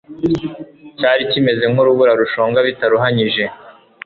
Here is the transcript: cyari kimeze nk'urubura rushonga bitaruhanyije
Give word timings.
cyari 0.97 1.23
kimeze 1.31 1.63
nk'urubura 1.71 2.11
rushonga 2.21 2.59
bitaruhanyije 2.67 3.43